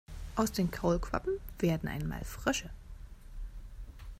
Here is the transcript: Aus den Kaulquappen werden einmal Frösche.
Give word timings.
Aus 0.35 0.51
den 0.51 0.71
Kaulquappen 0.71 1.37
werden 1.59 1.87
einmal 1.87 2.23
Frösche. 2.23 2.71